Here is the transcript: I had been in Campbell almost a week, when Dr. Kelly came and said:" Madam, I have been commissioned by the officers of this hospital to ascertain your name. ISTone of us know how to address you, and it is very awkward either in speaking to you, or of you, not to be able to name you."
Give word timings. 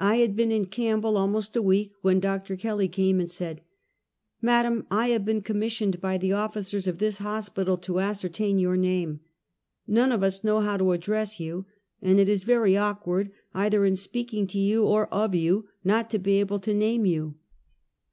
I 0.00 0.16
had 0.16 0.34
been 0.34 0.50
in 0.50 0.64
Campbell 0.64 1.16
almost 1.16 1.54
a 1.54 1.62
week, 1.62 1.92
when 2.02 2.18
Dr. 2.18 2.56
Kelly 2.56 2.88
came 2.88 3.20
and 3.20 3.30
said:" 3.30 3.60
Madam, 4.42 4.84
I 4.90 5.10
have 5.10 5.24
been 5.24 5.42
commissioned 5.42 6.00
by 6.00 6.18
the 6.18 6.32
officers 6.32 6.88
of 6.88 6.98
this 6.98 7.18
hospital 7.18 7.76
to 7.76 8.00
ascertain 8.00 8.58
your 8.58 8.76
name. 8.76 9.20
ISTone 9.88 10.12
of 10.12 10.24
us 10.24 10.42
know 10.42 10.58
how 10.60 10.76
to 10.76 10.90
address 10.90 11.38
you, 11.38 11.66
and 12.02 12.18
it 12.18 12.28
is 12.28 12.42
very 12.42 12.76
awkward 12.76 13.30
either 13.54 13.84
in 13.84 13.94
speaking 13.94 14.48
to 14.48 14.58
you, 14.58 14.84
or 14.86 15.06
of 15.14 15.36
you, 15.36 15.68
not 15.84 16.10
to 16.10 16.18
be 16.18 16.40
able 16.40 16.58
to 16.58 16.74
name 16.74 17.06
you." 17.06 17.36